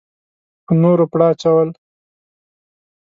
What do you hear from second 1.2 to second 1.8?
اچول.